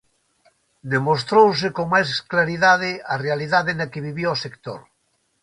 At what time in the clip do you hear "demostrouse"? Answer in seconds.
0.93-1.67